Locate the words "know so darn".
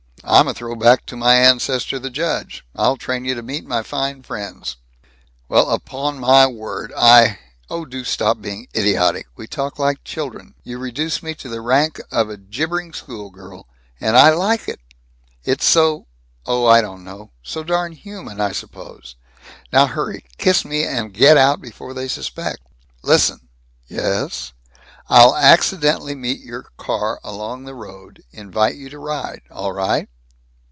17.03-17.93